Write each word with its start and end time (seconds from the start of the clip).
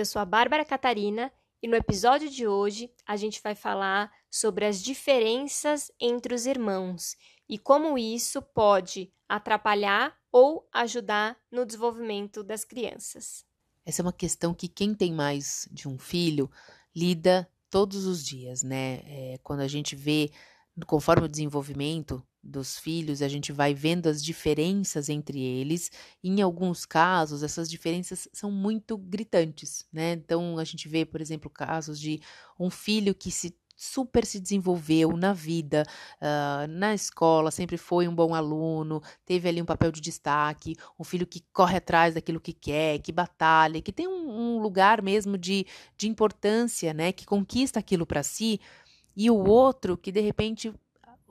eu 0.00 0.06
sou 0.06 0.20
a 0.20 0.24
Bárbara 0.24 0.64
Catarina 0.64 1.32
e 1.62 1.68
no 1.68 1.76
episódio 1.76 2.28
de 2.28 2.46
hoje 2.46 2.90
a 3.06 3.16
gente 3.16 3.40
vai 3.42 3.54
falar 3.54 4.10
sobre 4.30 4.64
as 4.64 4.82
diferenças 4.82 5.92
entre 6.00 6.34
os 6.34 6.46
irmãos 6.46 7.16
e 7.48 7.58
como 7.58 7.98
isso 7.98 8.40
pode 8.40 9.12
atrapalhar 9.28 10.16
ou 10.30 10.66
ajudar 10.72 11.38
no 11.50 11.66
desenvolvimento 11.66 12.42
das 12.42 12.64
crianças. 12.64 13.44
Essa 13.84 14.00
é 14.00 14.04
uma 14.04 14.12
questão 14.12 14.54
que 14.54 14.68
quem 14.68 14.94
tem 14.94 15.12
mais 15.12 15.68
de 15.70 15.88
um 15.88 15.98
filho 15.98 16.50
lida 16.94 17.48
todos 17.68 18.06
os 18.06 18.24
dias, 18.24 18.62
né? 18.62 19.00
É, 19.04 19.38
quando 19.42 19.60
a 19.60 19.68
gente 19.68 19.96
vê, 19.96 20.30
conforme 20.86 21.26
o 21.26 21.28
desenvolvimento 21.28 22.26
dos 22.42 22.78
filhos, 22.78 23.22
a 23.22 23.28
gente 23.28 23.52
vai 23.52 23.72
vendo 23.72 24.08
as 24.08 24.22
diferenças 24.22 25.08
entre 25.08 25.40
eles. 25.40 25.90
E 26.22 26.28
em 26.28 26.42
alguns 26.42 26.84
casos, 26.84 27.42
essas 27.42 27.70
diferenças 27.70 28.28
são 28.32 28.50
muito 28.50 28.96
gritantes, 28.98 29.86
né? 29.92 30.12
Então, 30.12 30.58
a 30.58 30.64
gente 30.64 30.88
vê, 30.88 31.04
por 31.04 31.20
exemplo, 31.20 31.48
casos 31.48 32.00
de 32.00 32.20
um 32.58 32.70
filho 32.70 33.14
que 33.14 33.30
se 33.30 33.56
super 33.82 34.24
se 34.24 34.38
desenvolveu 34.38 35.16
na 35.16 35.32
vida, 35.32 35.84
uh, 36.20 36.68
na 36.68 36.94
escola, 36.94 37.50
sempre 37.50 37.76
foi 37.76 38.06
um 38.06 38.14
bom 38.14 38.32
aluno, 38.32 39.02
teve 39.26 39.48
ali 39.48 39.60
um 39.60 39.64
papel 39.64 39.90
de 39.90 40.00
destaque, 40.00 40.76
um 40.96 41.02
filho 41.02 41.26
que 41.26 41.42
corre 41.52 41.78
atrás 41.78 42.14
daquilo 42.14 42.40
que 42.40 42.52
quer, 42.52 43.00
que 43.00 43.10
batalha, 43.10 43.82
que 43.82 43.92
tem 43.92 44.06
um, 44.06 44.56
um 44.56 44.58
lugar 44.60 45.02
mesmo 45.02 45.36
de, 45.36 45.66
de 45.96 46.08
importância, 46.08 46.94
né, 46.94 47.10
que 47.10 47.26
conquista 47.26 47.80
aquilo 47.80 48.06
para 48.06 48.22
si, 48.22 48.60
e 49.16 49.28
o 49.28 49.36
outro 49.36 49.96
que 49.96 50.12
de 50.12 50.20
repente 50.20 50.72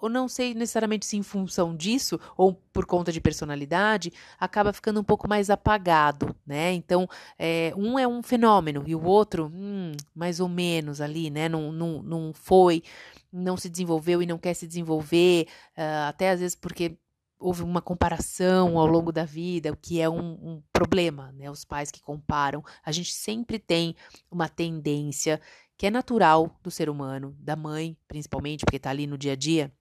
ou 0.02 0.09
não 0.09 0.27
sei 0.27 0.53
necessariamente 0.53 1.05
se 1.05 1.16
em 1.16 1.23
função 1.23 1.75
disso 1.75 2.19
ou 2.35 2.53
por 2.73 2.85
conta 2.85 3.11
de 3.11 3.21
personalidade, 3.21 4.11
acaba 4.39 4.73
ficando 4.73 4.99
um 4.99 5.03
pouco 5.03 5.27
mais 5.27 5.49
apagado, 5.49 6.35
né? 6.45 6.73
Então, 6.73 7.07
é, 7.38 7.71
um 7.77 7.99
é 7.99 8.07
um 8.07 8.23
fenômeno 8.23 8.83
e 8.88 8.95
o 8.95 9.03
outro, 9.03 9.52
hum, 9.53 9.91
mais 10.16 10.39
ou 10.39 10.49
menos 10.49 10.99
ali, 10.99 11.29
né? 11.29 11.47
Não, 11.47 11.72
não, 11.72 12.02
não 12.02 12.33
foi, 12.33 12.83
não 13.31 13.55
se 13.55 13.69
desenvolveu 13.69 14.22
e 14.22 14.25
não 14.25 14.38
quer 14.38 14.55
se 14.55 14.67
desenvolver, 14.67 15.47
uh, 15.77 16.09
até 16.09 16.31
às 16.31 16.39
vezes 16.39 16.55
porque 16.55 16.97
houve 17.41 17.63
uma 17.63 17.81
comparação 17.81 18.77
ao 18.77 18.85
longo 18.85 19.11
da 19.11 19.25
vida, 19.25 19.72
o 19.72 19.75
que 19.75 19.99
é 19.99 20.09
um, 20.09 20.31
um, 20.31 20.63
problema, 20.72 21.31
né? 21.33 21.49
Os 21.49 21.66
pais 21.66 21.91
que 21.91 22.02
comparam. 22.02 22.63
A 22.85 22.91
gente 22.91 23.11
sempre 23.13 23.57
tem 23.57 23.95
uma 24.29 24.47
tendência 24.47 25.41
que 25.77 25.88
é 25.88 25.91
natural 25.91 26.55
do 26.61 26.69
ser 26.69 26.89
humano, 26.89 27.35
da 27.39 27.55
mãe, 27.55 27.97
principalmente, 28.07 28.63
porque 28.63 28.77
está 28.77 28.91
ali 28.91 29.07
no 29.07 29.17
dia 29.17 29.33
a 29.33 29.35
dia, 29.35 29.72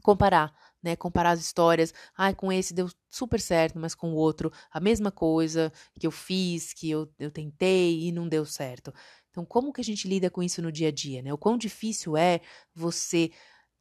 comparar, 0.00 0.54
né? 0.82 0.96
Comparar 0.96 1.32
as 1.32 1.40
histórias. 1.40 1.92
Ai, 2.16 2.34
com 2.34 2.52
esse 2.52 2.74
deu 2.74 2.88
super 3.10 3.40
certo, 3.40 3.78
mas 3.78 3.94
com 3.94 4.12
o 4.12 4.16
outro 4.16 4.52
a 4.70 4.80
mesma 4.80 5.10
coisa 5.10 5.72
que 5.98 6.06
eu 6.06 6.10
fiz, 6.10 6.72
que 6.72 6.90
eu, 6.90 7.08
eu 7.18 7.30
tentei 7.30 8.06
e 8.06 8.12
não 8.12 8.28
deu 8.28 8.44
certo. 8.44 8.92
Então, 9.30 9.44
como 9.44 9.72
que 9.72 9.80
a 9.80 9.84
gente 9.84 10.08
lida 10.08 10.30
com 10.30 10.42
isso 10.42 10.60
no 10.62 10.72
dia 10.72 10.88
a 10.88 10.92
dia, 10.92 11.22
né? 11.22 11.32
O 11.32 11.38
quão 11.38 11.56
difícil 11.56 12.16
é 12.16 12.40
você 12.74 13.30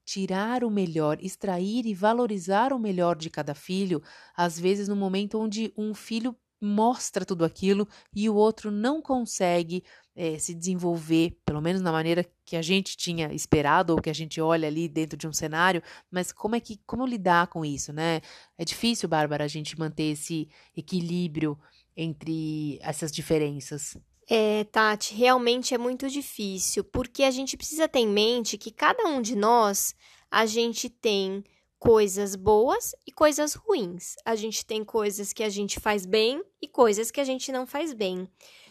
tirar 0.06 0.64
o 0.64 0.72
melhor, 0.72 1.20
extrair 1.22 1.86
e 1.86 1.94
valorizar 1.94 2.74
o 2.74 2.80
melhor 2.80 3.16
de 3.16 3.30
cada 3.30 3.54
filho, 3.54 4.02
às 4.36 4.60
vezes 4.60 4.88
no 4.88 4.96
momento 4.96 5.40
onde 5.40 5.72
um 5.78 5.94
filho 5.94 6.36
mostra 6.62 7.26
tudo 7.26 7.46
aquilo 7.46 7.88
e 8.14 8.30
o 8.30 8.36
outro 8.36 8.70
não 8.72 9.02
consegue 9.02 9.84
é, 10.16 10.38
se 10.38 10.54
desenvolver, 10.54 11.38
pelo 11.46 11.62
menos 11.62 11.82
na 11.82 11.92
maneira 11.92 12.26
que 12.44 12.56
a 12.56 12.62
gente 12.62 12.98
tinha 12.98 13.34
esperado 13.34 13.94
ou 13.94 14.02
que 14.02 14.10
a 14.10 14.14
gente 14.14 14.42
olha 14.42 14.68
ali 14.68 14.88
dentro 14.88 15.18
de 15.18 15.28
um 15.28 15.34
cenário, 15.34 15.82
mas 16.12 16.32
como 16.32 16.56
é 16.56 16.60
que 16.60 16.80
como 16.86 17.06
lidar 17.06 17.48
com 17.48 17.64
isso, 17.64 17.94
né? 17.94 18.22
É 18.58 18.66
difícil, 18.66 19.08
Bárbara, 19.08 19.46
a 19.46 19.48
gente 19.48 19.80
manter 19.80 20.12
esse 20.12 20.50
equilíbrio 20.76 21.58
entre 21.96 22.78
essas 22.82 23.12
diferenças. 23.12 23.98
É, 24.30 24.64
Tati, 24.66 25.16
realmente 25.16 25.74
é 25.74 25.78
muito 25.78 26.08
difícil, 26.10 26.84
porque 26.84 27.24
a 27.24 27.32
gente 27.32 27.58
precisa 27.58 27.88
ter 27.88 28.00
em 28.00 28.08
mente 28.08 28.58
que 28.58 28.72
cada 28.72 29.08
um 29.08 29.22
de 29.22 29.36
nós, 29.36 29.96
a 30.30 30.46
gente 30.46 30.88
tem 30.90 31.44
coisas 31.80 32.36
boas 32.36 32.94
e 33.08 33.12
coisas 33.12 33.54
ruins. 33.54 34.16
A 34.26 34.36
gente 34.36 34.66
tem 34.66 34.84
coisas 34.84 35.32
que 35.32 35.42
a 35.42 35.50
gente 35.50 35.80
faz 35.80 36.06
bem 36.06 36.44
e 36.62 36.68
coisas 36.68 37.10
que 37.10 37.22
a 37.22 37.24
gente 37.24 37.52
não 37.52 37.66
faz 37.66 37.94
bem. 37.94 38.30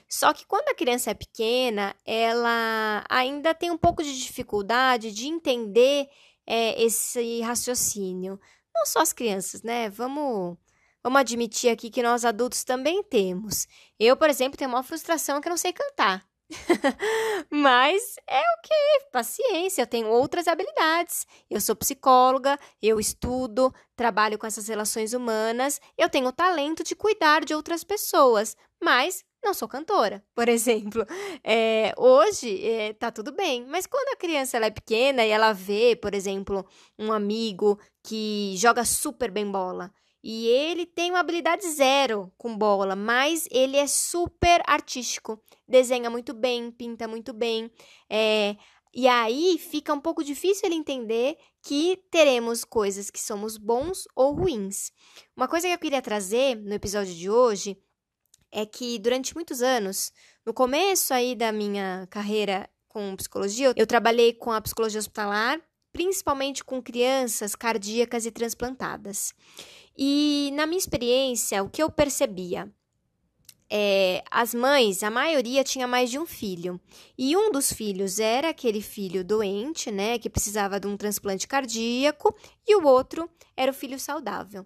Só 0.09 0.33
que 0.33 0.47
quando 0.47 0.69
a 0.69 0.75
criança 0.75 1.11
é 1.11 1.15
pequena, 1.15 1.95
ela 2.05 3.05
ainda 3.09 3.55
tem 3.55 3.71
um 3.71 3.79
pouco 3.79 4.03
de 4.03 4.19
dificuldade 4.19 5.13
de 5.13 5.27
entender 5.27 6.09
é, 6.47 6.83
esse 6.83 7.41
raciocínio. 7.41 8.39
Não 8.75 8.87
só 8.87 9.01
as 9.01 9.13
crianças, 9.13 9.63
né? 9.63 9.91
Vamos, 9.91 10.57
vamos 11.03 11.21
admitir 11.21 11.71
aqui 11.71 11.91
que 11.91 12.03
nós 12.03 12.25
adultos 12.25 12.63
também 12.63 13.03
temos. 13.03 13.67
Eu, 13.99 14.17
por 14.17 14.31
exemplo, 14.31 14.57
tenho 14.57 14.71
uma 14.71 14.83
frustração 14.83 15.41
que 15.41 15.49
eu 15.49 15.51
não 15.51 15.57
sei 15.59 15.73
cantar. 15.73 16.28
Mas 17.51 18.17
é 18.27 18.41
o 18.41 18.61
que? 18.63 19.11
Paciência, 19.13 19.83
eu 19.83 19.87
tenho 19.87 20.09
outras 20.09 20.49
habilidades. 20.49 21.27
Eu 21.51 21.61
sou 21.61 21.77
psicóloga, 21.77 22.59
eu 22.83 22.99
estudo, 22.99 23.73
trabalho 23.97 24.39
com 24.39 24.47
essas 24.47 24.69
relações 24.69 25.13
humanas, 25.13 25.81
eu 25.97 26.09
tenho 26.09 26.29
o 26.29 26.33
talento 26.33 26.83
de 26.83 26.95
cuidar 26.95 27.45
de 27.45 27.55
outras 27.55 27.85
pessoas, 27.85 28.57
mas 28.83 29.25
não 29.43 29.53
sou 29.53 29.69
cantora, 29.69 30.25
por 30.35 30.49
exemplo. 30.49 31.05
É, 31.45 31.93
hoje 31.97 32.65
é, 32.67 32.93
tá 32.95 33.11
tudo 33.11 33.33
bem, 33.33 33.67
mas 33.67 33.87
quando 33.87 34.09
a 34.15 34.17
criança 34.17 34.57
ela 34.57 34.67
é 34.67 34.71
pequena 34.71 35.25
e 35.25 35.31
ela 35.31 35.53
vê, 35.53 35.97
por 35.97 36.15
exemplo, 36.15 36.67
um 36.99 37.13
amigo 37.13 37.79
que 38.03 38.55
joga 38.57 38.85
super 38.85 39.31
bem 39.31 39.51
bola 39.51 39.93
e 40.23 40.47
ele 40.49 40.85
tem 40.85 41.11
uma 41.11 41.21
habilidade 41.21 41.69
zero 41.71 42.33
com 42.37 42.57
bola, 42.57 42.97
mas 42.97 43.47
ele 43.51 43.77
é 43.77 43.87
super 43.87 44.63
artístico, 44.67 45.41
desenha 45.67 46.11
muito 46.11 46.35
bem, 46.35 46.71
pinta 46.71 47.07
muito 47.07 47.33
bem. 47.33 47.71
É, 48.11 48.57
e 48.95 49.07
aí 49.07 49.59
fica 49.59 49.93
um 49.93 50.01
pouco 50.01 50.25
difícil 50.25 50.67
ele 50.67 50.75
entender 50.75 51.37
que 51.63 52.03
teremos 52.11 52.65
coisas 52.65 53.11
que 53.11 53.21
somos 53.21 53.57
bons 53.57 54.05
ou 54.15 54.35
ruins. 54.35 54.91
Uma 55.37 55.47
coisa 55.47 55.69
que 55.69 55.75
eu 55.75 55.79
queria 55.79 56.03
trazer 56.03 56.57
no 56.57 56.75
episódio 56.75 57.15
de 57.15 57.31
hoje 57.31 57.77
é 58.51 58.65
que 58.65 58.99
durante 58.99 59.35
muitos 59.35 59.63
anos, 59.63 60.11
no 60.45 60.55
começo 60.55 61.13
aí 61.13 61.35
da 61.35 61.53
minha 61.53 62.09
carreira 62.11 62.69
com 62.89 63.15
psicologia, 63.17 63.73
eu 63.77 63.87
trabalhei 63.87 64.33
com 64.33 64.51
a 64.51 64.61
psicologia 64.61 64.99
hospitalar, 64.99 65.61
principalmente 65.93 66.65
com 66.65 66.83
crianças 66.83 67.55
cardíacas 67.55 68.25
e 68.25 68.31
transplantadas. 68.31 69.35
E 69.99 70.53
na 70.55 70.65
minha 70.65 70.79
experiência, 70.79 71.61
o 71.61 71.69
que 71.69 71.83
eu 71.83 71.91
percebia? 71.91 72.73
É, 73.71 74.23
as 74.31 74.55
mães, 74.55 75.03
a 75.03 75.11
maioria 75.11 75.65
tinha 75.65 75.89
mais 75.89 76.09
de 76.09 76.19
um 76.19 76.25
filho. 76.25 76.81
E 77.19 77.37
um 77.37 77.51
dos 77.51 77.73
filhos 77.73 78.21
era 78.21 78.51
aquele 78.51 78.81
filho 78.81 79.25
doente, 79.25 79.91
né, 79.91 80.17
que 80.19 80.31
precisava 80.31 80.79
de 80.79 80.87
um 80.87 80.97
transplante 80.97 81.49
cardíaco, 81.49 82.35
e 82.67 82.77
o 82.77 82.87
outro 82.87 83.29
era 83.57 83.73
o 83.73 83.75
filho 83.75 83.99
saudável. 83.99 84.65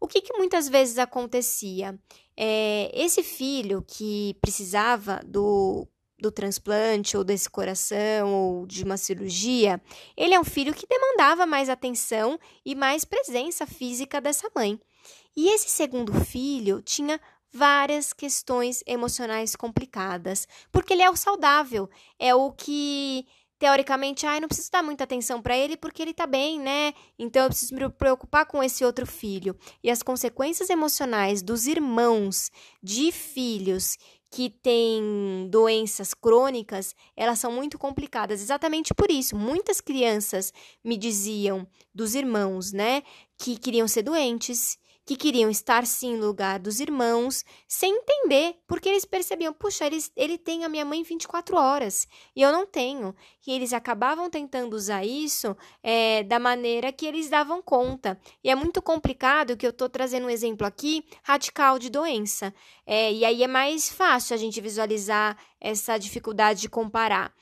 O 0.00 0.08
que, 0.08 0.20
que 0.20 0.36
muitas 0.36 0.68
vezes 0.68 0.98
acontecia? 0.98 1.98
É, 2.36 2.90
esse 2.92 3.22
filho 3.22 3.82
que 3.86 4.36
precisava 4.40 5.20
do 5.24 5.88
do 6.18 6.30
transplante 6.30 7.16
ou 7.16 7.24
desse 7.24 7.50
coração 7.50 8.32
ou 8.32 8.66
de 8.66 8.84
uma 8.84 8.96
cirurgia, 8.96 9.80
ele 10.16 10.34
é 10.34 10.40
um 10.40 10.44
filho 10.44 10.74
que 10.74 10.86
demandava 10.86 11.46
mais 11.46 11.68
atenção 11.68 12.38
e 12.64 12.74
mais 12.74 13.04
presença 13.04 13.66
física 13.66 14.20
dessa 14.20 14.48
mãe. 14.54 14.80
E 15.36 15.48
esse 15.48 15.68
segundo 15.68 16.14
filho 16.24 16.80
tinha 16.80 17.20
várias 17.52 18.12
questões 18.12 18.82
emocionais 18.86 19.54
complicadas, 19.54 20.46
porque 20.72 20.92
ele 20.92 21.02
é 21.02 21.10
o 21.10 21.16
saudável, 21.16 21.88
é 22.18 22.34
o 22.34 22.50
que 22.50 23.26
teoricamente, 23.58 24.26
ai, 24.26 24.38
ah, 24.38 24.40
não 24.40 24.48
preciso 24.48 24.70
dar 24.70 24.82
muita 24.82 25.04
atenção 25.04 25.40
para 25.40 25.56
ele 25.56 25.76
porque 25.76 26.02
ele 26.02 26.12
tá 26.12 26.26
bem, 26.26 26.60
né? 26.60 26.92
Então 27.18 27.44
eu 27.44 27.48
preciso 27.48 27.74
me 27.74 27.88
preocupar 27.88 28.44
com 28.44 28.62
esse 28.62 28.84
outro 28.84 29.06
filho. 29.06 29.56
E 29.82 29.90
as 29.90 30.02
consequências 30.02 30.68
emocionais 30.68 31.42
dos 31.42 31.66
irmãos 31.66 32.50
de 32.82 33.10
filhos 33.12 33.96
que 34.34 34.50
têm 34.50 35.46
doenças 35.48 36.12
crônicas, 36.12 36.92
elas 37.16 37.38
são 37.38 37.52
muito 37.52 37.78
complicadas. 37.78 38.42
Exatamente 38.42 38.92
por 38.92 39.08
isso, 39.08 39.36
muitas 39.36 39.80
crianças 39.80 40.52
me 40.82 40.96
diziam 40.96 41.64
dos 41.94 42.16
irmãos, 42.16 42.72
né, 42.72 43.04
que 43.38 43.56
queriam 43.56 43.86
ser 43.86 44.02
doentes, 44.02 44.76
que 45.04 45.16
queriam 45.16 45.50
estar 45.50 45.86
sim 45.86 46.16
no 46.16 46.26
lugar 46.26 46.58
dos 46.58 46.80
irmãos, 46.80 47.44
sem 47.68 47.94
entender, 47.94 48.56
porque 48.66 48.88
eles 48.88 49.04
percebiam, 49.04 49.52
puxa, 49.52 49.84
ele 50.16 50.38
tem 50.38 50.64
a 50.64 50.68
minha 50.68 50.84
mãe 50.84 51.02
24 51.02 51.56
horas 51.56 52.08
e 52.34 52.40
eu 52.40 52.50
não 52.50 52.66
tenho. 52.66 53.14
E 53.46 53.52
eles 53.52 53.72
acabavam 53.72 54.30
tentando 54.30 54.74
usar 54.74 55.04
isso 55.04 55.54
é, 55.82 56.22
da 56.22 56.38
maneira 56.38 56.90
que 56.90 57.04
eles 57.04 57.28
davam 57.28 57.60
conta. 57.60 58.18
E 58.42 58.48
é 58.48 58.54
muito 58.54 58.80
complicado 58.80 59.56
que 59.56 59.66
eu 59.66 59.70
estou 59.70 59.88
trazendo 59.88 60.26
um 60.26 60.30
exemplo 60.30 60.66
aqui 60.66 61.04
radical 61.22 61.78
de 61.78 61.90
doença. 61.90 62.54
É, 62.86 63.12
e 63.12 63.24
aí 63.24 63.42
é 63.42 63.48
mais 63.48 63.90
fácil 63.90 64.34
a 64.34 64.38
gente 64.38 64.60
visualizar 64.60 65.36
essa 65.60 65.98
dificuldade 65.98 66.62
de 66.62 66.68
comparar. 66.68 67.34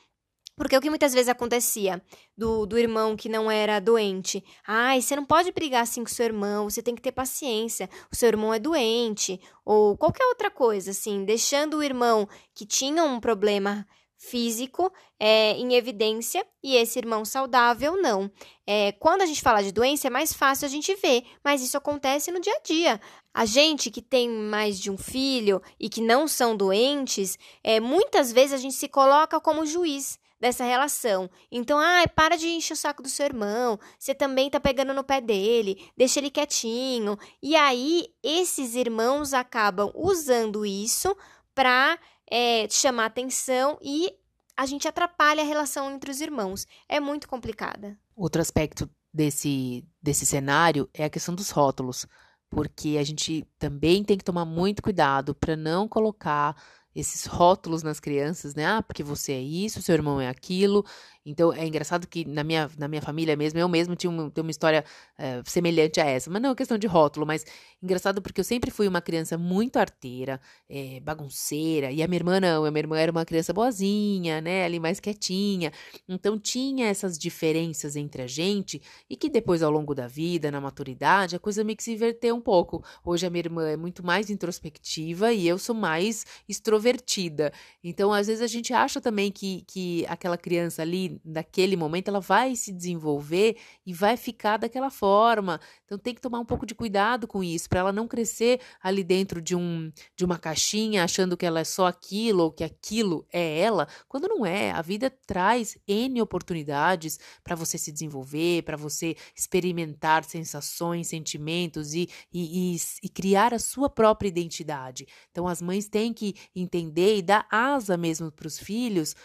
Porque 0.55 0.77
o 0.77 0.81
que 0.81 0.89
muitas 0.89 1.13
vezes 1.13 1.29
acontecia 1.29 2.01
do, 2.37 2.65
do 2.65 2.77
irmão 2.77 3.15
que 3.15 3.27
não 3.27 3.49
era 3.49 3.79
doente? 3.79 4.43
Ai, 4.67 5.01
você 5.01 5.15
não 5.15 5.25
pode 5.25 5.51
brigar 5.51 5.81
assim 5.81 6.03
com 6.03 6.09
seu 6.09 6.25
irmão, 6.25 6.69
você 6.69 6.81
tem 6.81 6.95
que 6.95 7.01
ter 7.01 7.11
paciência, 7.11 7.89
o 8.11 8.15
seu 8.15 8.27
irmão 8.27 8.53
é 8.53 8.59
doente, 8.59 9.39
ou 9.65 9.97
qualquer 9.97 10.25
outra 10.25 10.51
coisa, 10.51 10.91
assim, 10.91 11.25
deixando 11.25 11.77
o 11.77 11.83
irmão 11.83 12.27
que 12.53 12.65
tinha 12.65 13.03
um 13.03 13.19
problema 13.19 13.85
físico 14.23 14.91
é, 15.19 15.51
em 15.53 15.73
evidência 15.73 16.45
e 16.63 16.75
esse 16.75 16.97
irmão 16.97 17.25
saudável 17.25 18.01
não. 18.01 18.31
É, 18.65 18.93
quando 18.93 19.21
a 19.21 19.25
gente 19.25 19.41
fala 19.41 19.61
de 19.61 19.71
doença, 19.71 20.07
é 20.07 20.09
mais 20.09 20.33
fácil 20.33 20.65
a 20.65 20.69
gente 20.69 20.95
ver, 20.95 21.23
mas 21.43 21.61
isso 21.61 21.77
acontece 21.77 22.31
no 22.31 22.39
dia 22.39 22.53
a 22.53 22.61
dia. 22.61 23.01
A 23.33 23.45
gente 23.45 23.91
que 23.91 24.01
tem 24.01 24.29
mais 24.29 24.79
de 24.79 24.89
um 24.89 24.97
filho 24.97 25.61
e 25.79 25.89
que 25.89 25.99
não 25.99 26.27
são 26.27 26.55
doentes, 26.55 27.37
é, 27.63 27.79
muitas 27.79 28.31
vezes 28.31 28.53
a 28.53 28.57
gente 28.57 28.75
se 28.75 28.87
coloca 28.87 29.41
como 29.41 29.65
juiz 29.65 30.17
dessa 30.43 30.65
relação. 30.65 31.29
Então, 31.49 31.79
ai, 31.79 32.05
para 32.05 32.35
de 32.35 32.49
encher 32.49 32.73
o 32.73 32.75
saco 32.75 33.01
do 33.01 33.07
seu 33.07 33.25
irmão, 33.25 33.79
você 33.97 34.13
também 34.13 34.49
tá 34.49 34.59
pegando 34.59 34.93
no 34.93 35.01
pé 35.01 35.21
dele, 35.21 35.89
deixa 35.95 36.19
ele 36.19 36.29
quietinho. 36.29 37.17
E 37.41 37.55
aí, 37.55 38.07
esses 38.21 38.75
irmãos 38.75 39.33
acabam 39.33 39.89
usando 39.95 40.65
isso 40.65 41.15
para 41.55 41.97
é, 42.29 42.67
chamar 42.69 43.05
atenção 43.05 43.79
e 43.81 44.13
a 44.57 44.65
gente 44.65 44.85
atrapalha 44.85 45.41
a 45.41 45.45
relação 45.45 45.89
entre 45.89 46.11
os 46.11 46.19
irmãos. 46.19 46.67
É 46.89 46.99
muito 46.99 47.25
complicada. 47.25 47.97
Outro 48.13 48.41
aspecto 48.41 48.89
desse, 49.13 49.87
desse 50.01 50.25
cenário 50.25 50.89
é 50.93 51.05
a 51.05 51.09
questão 51.09 51.33
dos 51.33 51.51
rótulos, 51.51 52.05
porque 52.49 52.97
a 52.99 53.03
gente 53.03 53.47
também 53.57 54.03
tem 54.03 54.17
que 54.17 54.25
tomar 54.25 54.43
muito 54.43 54.83
cuidado 54.83 55.33
para 55.33 55.55
não 55.55 55.87
colocar 55.87 56.53
esses 56.95 57.25
rótulos 57.25 57.83
nas 57.83 57.99
crianças, 57.99 58.55
né? 58.55 58.65
Ah, 58.65 58.81
porque 58.81 59.03
você 59.03 59.33
é 59.33 59.41
isso, 59.41 59.81
seu 59.81 59.95
irmão 59.95 60.21
é 60.21 60.27
aquilo. 60.29 60.85
Então 61.25 61.53
é 61.53 61.65
engraçado 61.65 62.05
que 62.07 62.25
na 62.25 62.43
minha, 62.43 62.69
na 62.77 62.87
minha 62.87 63.01
família 63.01 63.35
mesmo, 63.35 63.57
eu 63.59 63.67
mesmo 63.69 63.95
tinha 63.95 64.09
uma, 64.09 64.31
uma 64.35 64.51
história 64.51 64.83
é, 65.17 65.41
semelhante 65.45 66.01
a 66.01 66.05
essa. 66.05 66.29
Mas 66.29 66.41
não 66.41 66.51
é 66.51 66.55
questão 66.55 66.77
de 66.77 66.87
rótulo, 66.87 67.25
mas 67.25 67.45
engraçado 67.81 68.21
porque 68.21 68.41
eu 68.41 68.43
sempre 68.43 68.69
fui 68.71 68.87
uma 68.87 69.01
criança 69.01 69.37
muito 69.37 69.77
arteira, 69.77 70.39
é, 70.69 70.99
bagunceira. 70.99 71.91
E 71.91 72.03
a 72.03 72.07
minha 72.07 72.19
irmã 72.19 72.39
não, 72.39 72.65
a 72.65 72.71
minha 72.71 72.81
irmã 72.81 72.97
era 72.99 73.11
uma 73.11 73.25
criança 73.25 73.53
boazinha, 73.53 74.41
né? 74.41 74.65
Ali 74.65 74.79
mais 74.79 74.99
quietinha. 74.99 75.71
Então 76.07 76.37
tinha 76.37 76.87
essas 76.87 77.17
diferenças 77.17 77.95
entre 77.95 78.21
a 78.21 78.27
gente 78.27 78.81
e 79.09 79.15
que 79.15 79.29
depois, 79.29 79.63
ao 79.63 79.71
longo 79.71 79.95
da 79.95 80.07
vida, 80.07 80.51
na 80.51 80.59
maturidade, 80.59 81.35
a 81.35 81.39
coisa 81.39 81.63
meio 81.63 81.77
que 81.77 81.83
se 81.83 81.93
inverteu 81.93 82.35
um 82.35 82.41
pouco. 82.41 82.83
Hoje 83.03 83.25
a 83.25 83.29
minha 83.29 83.41
irmã 83.41 83.67
é 83.69 83.77
muito 83.77 84.05
mais 84.05 84.29
introspectiva 84.29 85.31
e 85.31 85.47
eu 85.47 85.57
sou 85.57 85.75
mais 85.75 86.25
extrovertida. 86.47 87.51
Então, 87.83 88.11
às 88.13 88.27
vezes, 88.27 88.41
a 88.41 88.47
gente 88.47 88.73
acha 88.73 88.99
também 88.99 89.31
que, 89.31 89.63
que 89.67 90.05
aquela 90.07 90.37
criança 90.37 90.81
ali 90.81 91.12
daquele 91.23 91.75
momento, 91.75 92.07
ela 92.07 92.19
vai 92.19 92.55
se 92.55 92.71
desenvolver 92.71 93.57
e 93.85 93.93
vai 93.93 94.17
ficar 94.17 94.57
daquela 94.57 94.89
forma. 94.89 95.59
Então 95.85 95.97
tem 95.97 96.13
que 96.13 96.21
tomar 96.21 96.39
um 96.39 96.45
pouco 96.45 96.65
de 96.65 96.73
cuidado 96.73 97.27
com 97.27 97.43
isso, 97.43 97.69
para 97.69 97.79
ela 97.79 97.91
não 97.91 98.07
crescer 98.07 98.59
ali 98.81 99.03
dentro 99.03 99.41
de, 99.41 99.55
um, 99.55 99.91
de 100.15 100.25
uma 100.25 100.37
caixinha, 100.37 101.03
achando 101.03 101.37
que 101.37 101.45
ela 101.45 101.59
é 101.59 101.63
só 101.63 101.87
aquilo 101.87 102.43
ou 102.43 102.51
que 102.51 102.63
aquilo 102.63 103.25
é 103.31 103.59
ela, 103.59 103.87
quando 104.07 104.27
não 104.27 104.45
é. 104.45 104.71
A 104.71 104.81
vida 104.81 105.09
traz 105.25 105.77
N 105.87 106.21
oportunidades 106.21 107.19
para 107.43 107.55
você 107.55 107.77
se 107.77 107.91
desenvolver, 107.91 108.63
para 108.63 108.77
você 108.77 109.15
experimentar 109.35 110.23
sensações, 110.23 111.07
sentimentos 111.07 111.93
e, 111.93 112.09
e, 112.31 112.75
e, 112.75 112.77
e 113.03 113.09
criar 113.09 113.53
a 113.53 113.59
sua 113.59 113.89
própria 113.89 114.29
identidade. 114.29 115.07
Então 115.31 115.47
as 115.47 115.61
mães 115.61 115.87
têm 115.87 116.13
que 116.13 116.35
entender 116.55 117.17
e 117.17 117.21
dar 117.21 117.47
asa 117.51 117.97
mesmo 117.97 118.31
para 118.31 118.47
os 118.47 118.57
filhos 118.57 119.15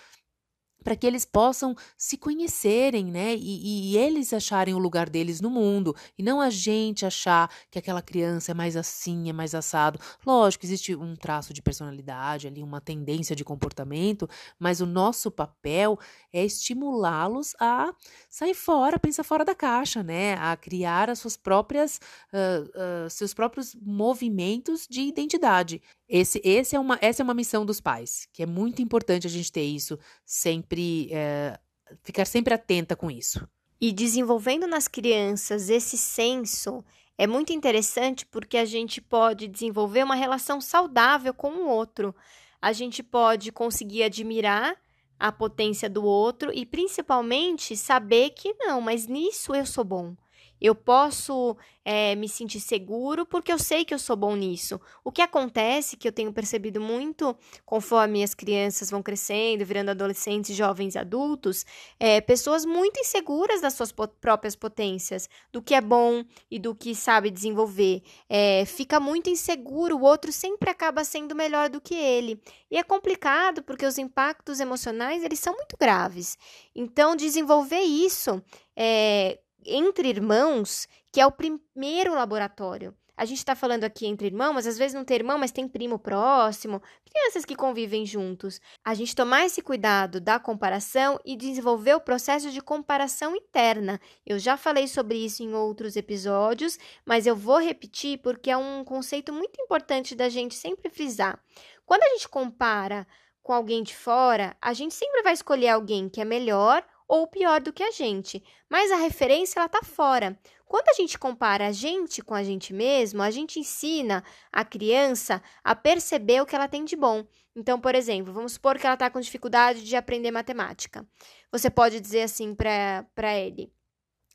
para 0.88 0.96
que 0.96 1.06
eles 1.06 1.26
possam 1.26 1.76
se 1.98 2.16
conhecerem, 2.16 3.04
né? 3.04 3.34
E, 3.36 3.92
e, 3.92 3.98
eles 3.98 4.32
acharem 4.32 4.72
o 4.72 4.78
lugar 4.78 5.10
deles 5.10 5.38
no 5.38 5.50
mundo, 5.50 5.94
e 6.16 6.22
não 6.22 6.40
a 6.40 6.48
gente 6.48 7.04
achar 7.04 7.50
que 7.70 7.78
aquela 7.78 8.00
criança 8.00 8.52
é 8.52 8.54
mais 8.54 8.74
assim, 8.74 9.28
é 9.28 9.32
mais 9.34 9.54
assado. 9.54 10.00
Lógico, 10.24 10.64
existe 10.64 10.96
um 10.96 11.14
traço 11.14 11.52
de 11.52 11.60
personalidade 11.60 12.46
ali, 12.46 12.62
uma 12.62 12.80
tendência 12.80 13.36
de 13.36 13.44
comportamento, 13.44 14.26
mas 14.58 14.80
o 14.80 14.86
nosso 14.86 15.30
papel 15.30 15.98
é 16.32 16.42
estimulá-los 16.42 17.54
a 17.60 17.92
sair 18.30 18.54
fora, 18.54 18.98
pensar 18.98 19.24
fora 19.24 19.44
da 19.44 19.54
caixa, 19.54 20.02
né? 20.02 20.36
A 20.36 20.56
criar 20.56 21.10
as 21.10 21.18
suas 21.18 21.36
próprias, 21.36 22.00
uh, 22.32 23.04
uh, 23.04 23.10
seus 23.10 23.34
próprios 23.34 23.74
movimentos 23.74 24.86
de 24.88 25.02
identidade. 25.02 25.82
Esse, 26.08 26.40
esse 26.42 26.74
é 26.74 26.80
uma, 26.80 26.98
essa 27.02 27.22
é 27.22 27.24
uma 27.24 27.34
missão 27.34 27.66
dos 27.66 27.80
pais, 27.80 28.26
que 28.32 28.42
é 28.42 28.46
muito 28.46 28.80
importante 28.80 29.26
a 29.26 29.30
gente 29.30 29.52
ter 29.52 29.62
isso 29.62 29.98
sempre, 30.24 31.12
é, 31.12 31.58
ficar 32.02 32.24
sempre 32.24 32.54
atenta 32.54 32.96
com 32.96 33.10
isso. 33.10 33.46
E 33.80 33.92
desenvolvendo 33.92 34.66
nas 34.66 34.88
crianças 34.88 35.68
esse 35.68 35.98
senso 35.98 36.82
é 37.18 37.26
muito 37.26 37.52
interessante 37.52 38.24
porque 38.24 38.56
a 38.56 38.64
gente 38.64 39.00
pode 39.00 39.46
desenvolver 39.46 40.02
uma 40.02 40.14
relação 40.14 40.60
saudável 40.60 41.34
com 41.34 41.50
o 41.50 41.68
outro. 41.68 42.14
A 42.60 42.72
gente 42.72 43.02
pode 43.02 43.52
conseguir 43.52 44.04
admirar 44.04 44.76
a 45.18 45.30
potência 45.30 45.90
do 45.90 46.04
outro 46.04 46.50
e 46.54 46.64
principalmente 46.64 47.76
saber 47.76 48.30
que 48.30 48.54
não, 48.54 48.80
mas 48.80 49.06
nisso 49.06 49.54
eu 49.54 49.66
sou 49.66 49.84
bom. 49.84 50.16
Eu 50.60 50.74
posso 50.74 51.56
é, 51.84 52.14
me 52.14 52.28
sentir 52.28 52.60
seguro 52.60 53.24
porque 53.24 53.50
eu 53.50 53.58
sei 53.58 53.82
que 53.82 53.94
eu 53.94 53.98
sou 53.98 54.14
bom 54.14 54.36
nisso. 54.36 54.78
O 55.02 55.10
que 55.10 55.22
acontece, 55.22 55.96
que 55.96 56.06
eu 56.06 56.12
tenho 56.12 56.30
percebido 56.32 56.80
muito 56.80 57.34
conforme 57.64 58.22
as 58.22 58.34
crianças 58.34 58.90
vão 58.90 59.02
crescendo, 59.02 59.64
virando 59.64 59.90
adolescentes, 59.90 60.54
jovens 60.54 60.94
e 60.94 60.98
adultos, 60.98 61.64
é 61.98 62.20
pessoas 62.20 62.66
muito 62.66 63.00
inseguras 63.00 63.62
das 63.62 63.72
suas 63.72 63.90
próprias 63.90 64.54
potências, 64.54 65.30
do 65.50 65.62
que 65.62 65.74
é 65.74 65.80
bom 65.80 66.24
e 66.50 66.58
do 66.58 66.74
que 66.74 66.94
sabe 66.94 67.30
desenvolver. 67.30 68.02
É, 68.28 68.64
fica 68.66 69.00
muito 69.00 69.30
inseguro, 69.30 69.96
o 69.96 70.02
outro 70.02 70.30
sempre 70.30 70.68
acaba 70.68 71.04
sendo 71.04 71.34
melhor 71.34 71.70
do 71.70 71.80
que 71.80 71.94
ele. 71.94 72.38
E 72.70 72.76
é 72.76 72.82
complicado 72.82 73.62
porque 73.62 73.86
os 73.86 73.96
impactos 73.96 74.60
emocionais 74.60 75.24
eles 75.24 75.38
são 75.38 75.54
muito 75.54 75.76
graves. 75.80 76.36
Então, 76.74 77.16
desenvolver 77.16 77.80
isso 77.80 78.42
é, 78.76 79.38
entre 79.64 80.08
irmãos, 80.08 80.88
que 81.12 81.20
é 81.20 81.26
o 81.26 81.32
primeiro 81.32 82.14
laboratório. 82.14 82.94
A 83.18 83.24
gente 83.24 83.38
está 83.38 83.56
falando 83.56 83.82
aqui 83.82 84.06
entre 84.06 84.28
irmãos, 84.28 84.52
mas 84.52 84.64
às 84.64 84.78
vezes 84.78 84.94
não 84.94 85.04
tem 85.04 85.16
irmão, 85.16 85.36
mas 85.36 85.50
tem 85.50 85.66
primo 85.66 85.98
próximo, 85.98 86.80
crianças 87.04 87.44
que 87.44 87.56
convivem 87.56 88.06
juntos. 88.06 88.60
A 88.84 88.94
gente 88.94 89.16
tomar 89.16 89.44
esse 89.44 89.60
cuidado 89.60 90.20
da 90.20 90.38
comparação 90.38 91.18
e 91.24 91.34
desenvolver 91.36 91.94
o 91.94 92.00
processo 92.00 92.48
de 92.52 92.60
comparação 92.60 93.34
interna. 93.34 94.00
Eu 94.24 94.38
já 94.38 94.56
falei 94.56 94.86
sobre 94.86 95.18
isso 95.18 95.42
em 95.42 95.52
outros 95.52 95.96
episódios, 95.96 96.78
mas 97.04 97.26
eu 97.26 97.34
vou 97.34 97.58
repetir 97.58 98.18
porque 98.18 98.52
é 98.52 98.56
um 98.56 98.84
conceito 98.84 99.32
muito 99.32 99.60
importante 99.60 100.14
da 100.14 100.28
gente 100.28 100.54
sempre 100.54 100.88
frisar. 100.88 101.42
Quando 101.84 102.04
a 102.04 102.08
gente 102.10 102.28
compara 102.28 103.04
com 103.42 103.52
alguém 103.52 103.82
de 103.82 103.96
fora, 103.96 104.56
a 104.62 104.72
gente 104.72 104.94
sempre 104.94 105.22
vai 105.22 105.32
escolher 105.32 105.70
alguém 105.70 106.08
que 106.08 106.20
é 106.20 106.24
melhor 106.24 106.84
ou 107.08 107.26
pior 107.26 107.60
do 107.60 107.72
que 107.72 107.82
a 107.82 107.90
gente, 107.90 108.44
mas 108.68 108.92
a 108.92 108.96
referência 108.96 109.58
ela 109.58 109.68
tá 109.68 109.80
fora. 109.82 110.38
Quando 110.66 110.90
a 110.90 110.92
gente 110.92 111.18
compara 111.18 111.68
a 111.68 111.72
gente 111.72 112.22
com 112.22 112.34
a 112.34 112.42
gente 112.42 112.74
mesmo, 112.74 113.22
a 113.22 113.30
gente 113.30 113.58
ensina 113.58 114.22
a 114.52 114.62
criança 114.62 115.42
a 115.64 115.74
perceber 115.74 116.42
o 116.42 116.46
que 116.46 116.54
ela 116.54 116.68
tem 116.68 116.84
de 116.84 116.94
bom. 116.94 117.26
Então, 117.56 117.80
por 117.80 117.94
exemplo, 117.94 118.32
vamos 118.32 118.52
supor 118.52 118.78
que 118.78 118.86
ela 118.86 118.94
está 118.94 119.08
com 119.08 119.18
dificuldade 119.18 119.82
de 119.82 119.96
aprender 119.96 120.30
matemática. 120.30 121.08
Você 121.50 121.70
pode 121.70 121.98
dizer 121.98 122.22
assim 122.22 122.54
para 122.54 123.38
ele: 123.38 123.72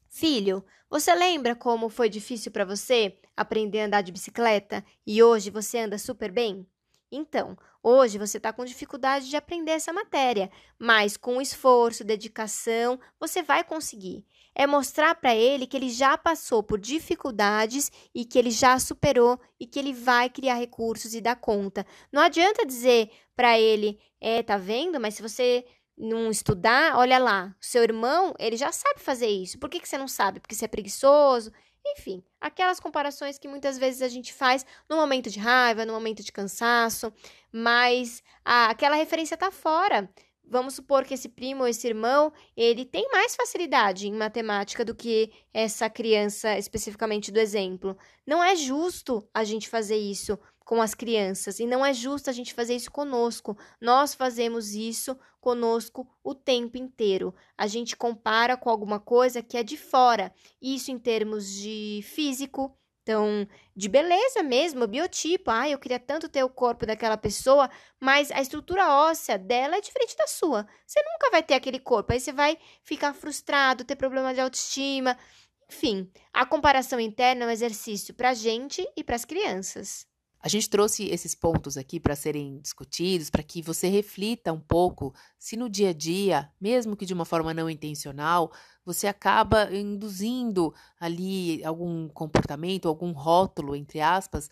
Filho, 0.09 0.65
você 0.89 1.13
lembra 1.13 1.55
como 1.55 1.89
foi 1.89 2.09
difícil 2.09 2.51
para 2.51 2.65
você 2.65 3.17
aprender 3.37 3.81
a 3.81 3.85
andar 3.85 4.01
de 4.01 4.11
bicicleta 4.11 4.83
e 5.05 5.21
hoje 5.21 5.51
você 5.51 5.79
anda 5.79 5.97
super 5.97 6.31
bem? 6.31 6.67
Então, 7.15 7.55
hoje 7.83 8.17
você 8.17 8.37
está 8.37 8.51
com 8.51 8.65
dificuldade 8.65 9.29
de 9.29 9.35
aprender 9.35 9.73
essa 9.73 9.93
matéria, 9.93 10.49
mas 10.79 11.15
com 11.15 11.39
esforço, 11.39 12.03
dedicação, 12.03 12.99
você 13.19 13.43
vai 13.43 13.63
conseguir. 13.63 14.25
É 14.55 14.65
mostrar 14.65 15.13
para 15.13 15.35
ele 15.35 15.67
que 15.67 15.77
ele 15.77 15.89
já 15.89 16.17
passou 16.17 16.63
por 16.63 16.79
dificuldades 16.79 17.91
e 18.15 18.25
que 18.25 18.39
ele 18.39 18.49
já 18.49 18.79
superou 18.79 19.39
e 19.59 19.67
que 19.67 19.77
ele 19.77 19.93
vai 19.93 20.27
criar 20.27 20.55
recursos 20.55 21.13
e 21.13 21.21
dar 21.21 21.35
conta. 21.35 21.85
Não 22.11 22.21
adianta 22.21 22.65
dizer 22.65 23.11
para 23.35 23.59
ele, 23.59 23.99
é, 24.19 24.41
tá 24.41 24.57
vendo? 24.57 24.99
Mas 24.99 25.13
se 25.13 25.21
você 25.21 25.63
não 25.95 26.31
estudar, 26.31 26.97
olha 26.97 27.19
lá, 27.19 27.55
seu 27.61 27.83
irmão, 27.83 28.33
ele 28.39 28.57
já 28.57 28.71
sabe 28.71 28.99
fazer 28.99 29.27
isso. 29.27 29.59
Por 29.59 29.69
que, 29.69 29.79
que 29.79 29.87
você 29.87 29.97
não 29.97 30.07
sabe? 30.07 30.39
Porque 30.39 30.55
você 30.55 30.65
é 30.65 30.67
preguiçoso? 30.67 31.51
Enfim, 31.85 32.23
aquelas 32.39 32.79
comparações 32.79 33.37
que 33.37 33.47
muitas 33.47 33.77
vezes 33.77 34.01
a 34.01 34.07
gente 34.07 34.33
faz 34.33 34.65
no 34.89 34.95
momento 34.95 35.29
de 35.29 35.39
raiva, 35.39 35.85
no 35.85 35.93
momento 35.93 36.23
de 36.23 36.31
cansaço, 36.31 37.11
mas 37.51 38.23
ah, 38.43 38.69
aquela 38.69 38.95
referência 38.95 39.35
está 39.35 39.51
fora. 39.51 40.09
Vamos 40.45 40.75
supor 40.75 41.05
que 41.05 41.13
esse 41.13 41.29
primo 41.29 41.61
ou 41.61 41.67
esse 41.67 41.87
irmão, 41.87 42.31
ele 42.55 42.85
tem 42.85 43.09
mais 43.11 43.35
facilidade 43.35 44.07
em 44.07 44.13
matemática 44.13 44.83
do 44.83 44.93
que 44.93 45.31
essa 45.53 45.89
criança 45.89 46.57
especificamente 46.57 47.31
do 47.31 47.39
exemplo. 47.39 47.97
Não 48.25 48.43
é 48.43 48.55
justo 48.55 49.27
a 49.33 49.43
gente 49.43 49.69
fazer 49.69 49.97
isso 49.97 50.37
com 50.63 50.81
as 50.81 50.93
crianças 50.93 51.59
e 51.59 51.65
não 51.65 51.85
é 51.85 51.93
justo 51.93 52.29
a 52.29 52.33
gente 52.33 52.53
fazer 52.53 52.75
isso 52.75 52.91
conosco. 52.91 53.57
Nós 53.81 54.13
fazemos 54.13 54.73
isso 54.73 55.17
conosco 55.41 56.07
o 56.23 56.33
tempo 56.33 56.77
inteiro. 56.77 57.33
A 57.57 57.67
gente 57.67 57.95
compara 57.95 58.55
com 58.55 58.69
alguma 58.69 58.99
coisa 58.99 59.43
que 59.43 59.57
é 59.57 59.63
de 59.63 59.77
fora. 59.77 60.33
Isso 60.61 60.91
em 60.91 60.97
termos 60.97 61.49
de 61.49 62.01
físico, 62.03 62.77
então, 63.03 63.45
de 63.75 63.89
beleza 63.89 64.41
mesmo, 64.41 64.87
biotipo. 64.87 65.51
Ah, 65.51 65.69
eu 65.69 65.77
queria 65.77 65.99
tanto 65.99 66.29
ter 66.29 66.41
o 66.43 66.49
corpo 66.49 66.85
daquela 66.85 67.17
pessoa, 67.17 67.69
mas 67.99 68.31
a 68.31 68.41
estrutura 68.41 68.89
óssea 68.89 69.37
dela 69.37 69.75
é 69.75 69.81
diferente 69.81 70.15
da 70.15 70.25
sua. 70.25 70.65
Você 70.87 71.01
nunca 71.01 71.29
vai 71.29 71.43
ter 71.43 71.55
aquele 71.55 71.79
corpo. 71.79 72.13
Aí 72.13 72.19
você 72.19 72.31
vai 72.31 72.57
ficar 72.81 73.13
frustrado, 73.13 73.83
ter 73.83 73.97
problema 73.97 74.33
de 74.33 74.39
autoestima. 74.39 75.17
Enfim, 75.69 76.09
a 76.31 76.45
comparação 76.45 76.99
interna 76.99 77.43
é 77.43 77.47
um 77.47 77.51
exercício 77.51 78.13
para 78.13 78.29
a 78.29 78.33
gente 78.33 78.87
e 78.95 79.03
para 79.03 79.17
as 79.17 79.25
crianças. 79.25 80.07
A 80.45 80.49
gente 80.49 80.69
trouxe 80.69 81.05
esses 81.05 81.33
pontos 81.33 81.77
aqui 81.77 82.01
para 82.01 82.17
serem 82.17 82.59
discutidos, 82.59 83.29
para 83.29 83.41
que 83.41 83.61
você 83.61 83.87
reflita 83.87 84.51
um 84.51 84.59
pouco 84.59 85.15
se 85.39 85.55
no 85.55 85.69
dia 85.69 85.91
a 85.91 85.93
dia, 85.93 86.51
mesmo 86.59 86.97
que 86.97 87.05
de 87.05 87.13
uma 87.13 87.23
forma 87.23 87.53
não 87.53 87.69
intencional, 87.69 88.51
você 88.85 89.07
acaba 89.07 89.73
induzindo 89.73 90.73
ali 90.99 91.63
algum 91.63 92.09
comportamento, 92.09 92.89
algum 92.89 93.13
rótulo, 93.13 93.73
entre 93.73 94.01
aspas, 94.01 94.49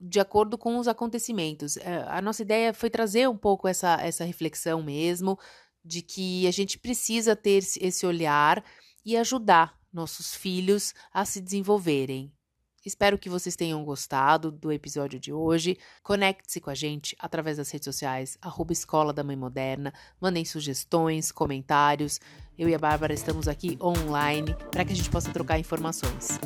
de 0.00 0.18
acordo 0.18 0.56
com 0.56 0.78
os 0.78 0.88
acontecimentos. 0.88 1.76
É, 1.76 2.06
a 2.08 2.22
nossa 2.22 2.40
ideia 2.40 2.72
foi 2.72 2.88
trazer 2.88 3.28
um 3.28 3.36
pouco 3.36 3.68
essa, 3.68 4.00
essa 4.00 4.24
reflexão 4.24 4.82
mesmo, 4.82 5.38
de 5.84 6.00
que 6.00 6.46
a 6.46 6.50
gente 6.50 6.78
precisa 6.78 7.36
ter 7.36 7.58
esse 7.58 8.06
olhar 8.06 8.64
e 9.04 9.14
ajudar 9.14 9.78
nossos 9.92 10.34
filhos 10.34 10.94
a 11.12 11.26
se 11.26 11.42
desenvolverem. 11.42 12.32
Espero 12.84 13.16
que 13.16 13.30
vocês 13.30 13.56
tenham 13.56 13.82
gostado 13.82 14.50
do 14.50 14.70
episódio 14.70 15.18
de 15.18 15.32
hoje. 15.32 15.78
Conecte-se 16.02 16.60
com 16.60 16.68
a 16.68 16.74
gente 16.74 17.16
através 17.18 17.56
das 17.56 17.70
redes 17.70 17.86
sociais, 17.86 18.36
arroba 18.42 18.74
Escola 18.74 19.10
da 19.10 19.24
Mãe 19.24 19.36
Moderna. 19.36 19.90
Mandem 20.20 20.44
sugestões, 20.44 21.32
comentários. 21.32 22.20
Eu 22.58 22.68
e 22.68 22.74
a 22.74 22.78
Bárbara 22.78 23.14
estamos 23.14 23.48
aqui 23.48 23.78
online 23.80 24.54
para 24.70 24.84
que 24.84 24.92
a 24.92 24.96
gente 24.96 25.08
possa 25.08 25.32
trocar 25.32 25.58
informações. 25.58 26.38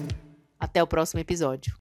Até 0.61 0.80
o 0.80 0.87
próximo 0.87 1.18
episódio. 1.18 1.76